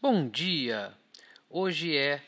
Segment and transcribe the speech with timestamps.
[0.00, 0.96] Bom dia!
[1.50, 2.22] Hoje é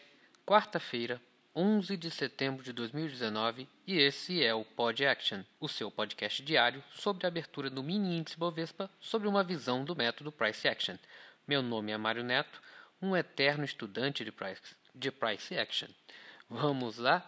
[0.44, 1.23] quarta-feira,
[1.55, 6.83] 11 de setembro de 2019 e esse é o Pod Action, o seu podcast diário
[6.93, 10.96] sobre a abertura do mini índice Bovespa sobre uma visão do método Price Action.
[11.46, 12.61] Meu nome é Mário Neto,
[13.00, 15.89] um eterno estudante de Price, de price Action.
[16.48, 17.25] Vamos lá?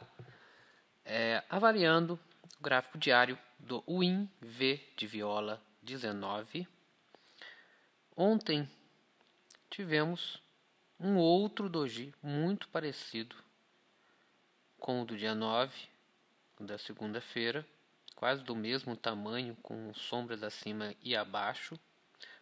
[1.05, 2.19] É, avaliando
[2.59, 6.67] o gráfico diário do WIN V de viola 19.
[8.17, 8.69] Ontem
[9.73, 10.39] tivemos
[11.01, 13.35] um outro doji muito parecido
[14.79, 15.73] com o do dia 9,
[16.61, 17.67] da segunda-feira,
[18.15, 21.81] quase do mesmo tamanho, com sombras acima e abaixo,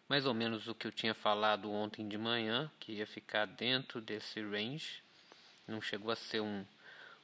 [0.09, 4.01] mais ou menos o que eu tinha falado ontem de manhã, que ia ficar dentro
[4.01, 5.01] desse range.
[5.65, 6.65] Não chegou a ser um,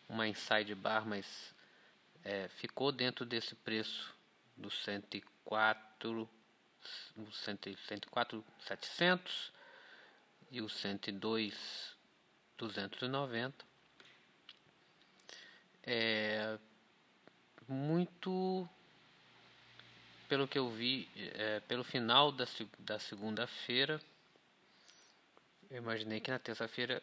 [0.08, 1.54] uma inside bar, mas
[2.24, 4.16] é, ficou dentro desse preço
[4.56, 6.30] do 104,
[7.86, 9.57] 104 700
[10.52, 11.96] e o 102
[12.58, 13.66] 290
[15.84, 16.58] é
[17.67, 18.68] muito
[20.28, 22.45] pelo que eu vi é, pelo final da,
[22.80, 24.02] da segunda-feira
[25.70, 27.02] eu imaginei que na terça-feira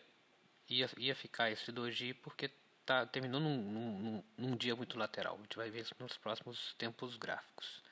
[0.69, 2.51] ia, ia ficar esse doji porque
[2.85, 5.37] tá, terminou num, num, num, dia muito lateral.
[5.37, 7.83] A gente vai ver isso nos próximos tempos gráficos.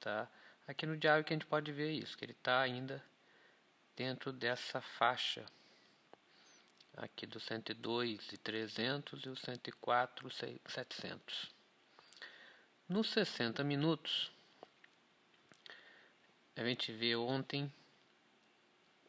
[0.00, 0.28] Tá?
[0.66, 3.02] Aqui no diário que a gente pode ver isso, que ele está ainda
[3.98, 5.44] dentro dessa faixa
[6.96, 11.50] aqui do 102 e 300 e o 104 700.
[12.88, 14.30] Nos 60 minutos,
[16.54, 17.72] a gente vê ontem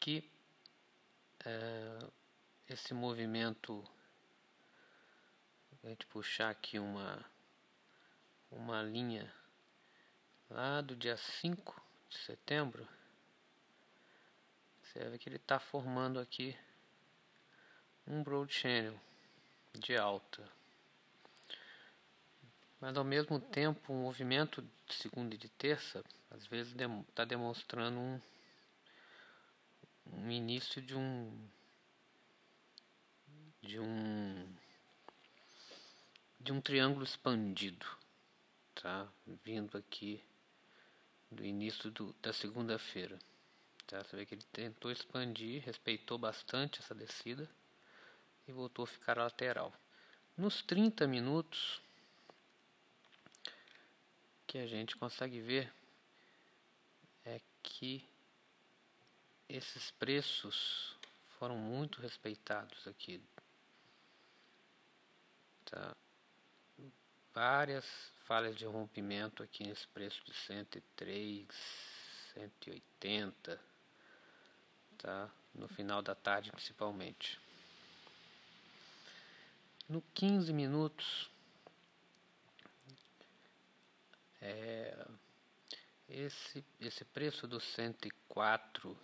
[0.00, 0.28] que
[1.44, 1.98] é,
[2.68, 3.88] esse movimento
[5.84, 7.24] a gente puxar aqui uma
[8.50, 9.32] uma linha
[10.50, 12.99] lá do dia 5 de setembro
[14.92, 16.56] você que ele está formando aqui
[18.06, 18.98] um broad channel
[19.72, 20.48] de alta
[22.80, 26.74] mas ao mesmo tempo o movimento de segunda e de terça às vezes
[27.08, 28.20] está demonstrando um,
[30.06, 31.48] um início de um
[33.62, 34.52] de um
[36.40, 37.86] de um triângulo expandido,
[38.74, 39.06] tá?
[39.44, 40.24] Vindo aqui
[41.30, 43.18] do início do, da segunda-feira.
[43.90, 44.02] Tá?
[44.04, 47.48] Você vê que ele tentou expandir, respeitou bastante essa descida
[48.46, 49.72] e voltou a ficar lateral.
[50.36, 51.82] Nos 30 minutos
[54.46, 55.72] que a gente consegue ver
[57.24, 58.08] é que
[59.48, 60.96] esses preços
[61.38, 63.20] foram muito respeitados aqui.
[65.64, 65.96] Tá?
[67.32, 67.86] várias
[68.24, 71.46] falhas de rompimento aqui nesse preço de 103,
[72.34, 73.69] 180,
[75.00, 75.30] tá?
[75.54, 77.40] No final da tarde principalmente.
[79.88, 81.28] No 15 minutos
[84.40, 85.06] é,
[86.08, 88.96] esse esse preço do 104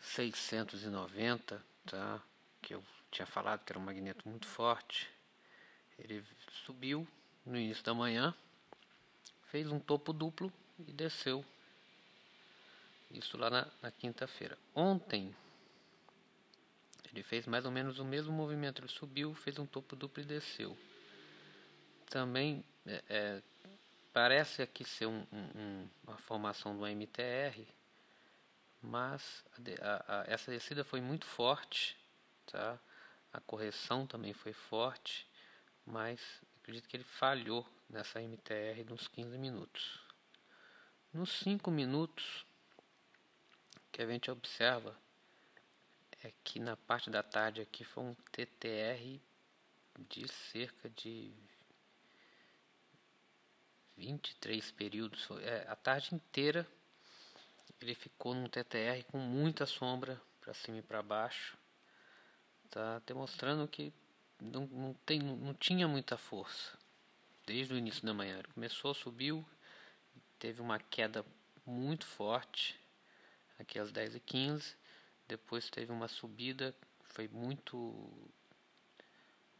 [0.00, 2.22] 690, tá?
[2.60, 5.08] Que eu tinha falado que era um magneto muito forte
[6.04, 6.24] ele
[6.64, 7.06] subiu
[7.44, 8.34] no início da manhã,
[9.50, 11.44] fez um topo duplo e desceu.
[13.10, 14.56] Isso lá na, na quinta-feira.
[14.74, 15.34] Ontem
[17.12, 18.80] ele fez mais ou menos o mesmo movimento.
[18.80, 20.76] Ele subiu, fez um topo duplo e desceu.
[22.08, 23.42] Também é, é,
[24.12, 27.66] parece aqui ser um, um, uma formação do MTR,
[28.82, 29.44] mas
[29.80, 31.96] a, a, essa descida foi muito forte,
[32.46, 32.78] tá?
[33.32, 35.30] A correção também foi forte
[35.90, 36.20] mas
[36.60, 40.00] acredito que ele falhou nessa MTR nos 15 minutos.
[41.12, 42.46] Nos 5 minutos
[43.90, 44.96] que a gente observa
[46.22, 49.20] é que na parte da tarde aqui foi um TTR
[50.08, 51.32] de cerca de
[53.96, 55.28] 23 períodos.
[55.42, 56.66] É, a tarde inteira
[57.80, 61.56] ele ficou num TTR com muita sombra para cima e para baixo.
[62.70, 63.92] Tá demonstrando que
[64.40, 66.78] não, não, tem, não tinha muita força
[67.46, 68.38] desde o início da manhã.
[68.38, 69.44] Ele começou, subiu,
[70.38, 71.24] teve uma queda
[71.66, 72.79] muito forte
[73.60, 74.74] aqui às 10 e 15
[75.28, 78.10] depois teve uma subida foi muito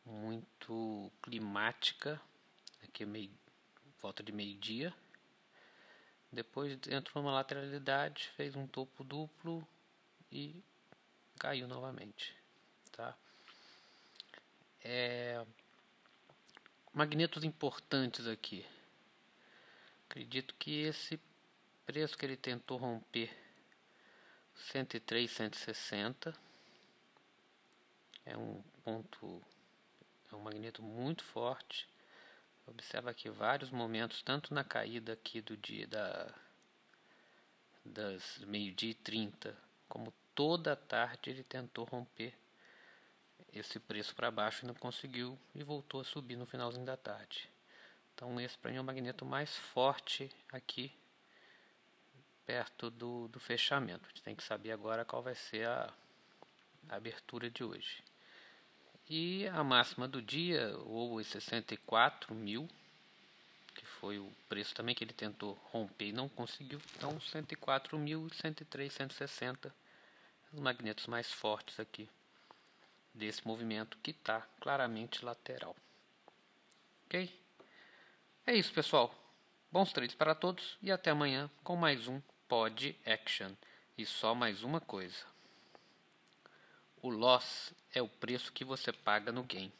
[0.05, 2.20] muito climática
[2.82, 3.31] aqui meio
[4.00, 4.94] volta de meio dia
[6.32, 9.67] depois entrou numa lateralidade fez um topo duplo
[10.32, 10.62] e
[11.38, 12.41] caiu novamente
[12.93, 13.17] tá?
[14.82, 15.44] É,
[16.93, 18.64] magnetos importantes aqui.
[20.08, 21.20] Acredito que esse
[21.87, 23.31] preço que ele tentou romper
[24.55, 26.35] 103, 160.
[28.25, 29.43] É um ponto,
[30.31, 31.88] é um magneto muito forte.
[32.67, 36.32] Observa aqui vários momentos, tanto na caída aqui do dia da
[37.85, 39.56] das meio-dia e 30,
[39.88, 42.35] como toda a tarde ele tentou romper
[43.52, 47.49] esse preço para baixo e não conseguiu e voltou a subir no finalzinho da tarde.
[48.14, 50.93] Então esse para mim é o magneto mais forte aqui
[52.50, 54.05] perto do, do fechamento.
[54.05, 55.88] A gente tem que saber agora qual vai ser a,
[56.88, 58.02] a abertura de hoje.
[59.08, 62.69] E a máxima do dia, ou 64 mil,
[63.73, 66.81] que foi o preço também que ele tentou romper e não conseguiu.
[66.97, 69.73] Então 104 mil, 103, 160,
[70.52, 72.08] os magnetos mais fortes aqui
[73.14, 75.76] desse movimento que está claramente lateral.
[77.06, 77.32] Ok?
[78.44, 79.14] É isso, pessoal.
[79.70, 82.20] Bons trades para todos e até amanhã com mais um
[82.50, 83.52] Pod Action.
[83.97, 85.25] E só mais uma coisa:
[87.00, 89.73] o loss é o preço que você paga no game.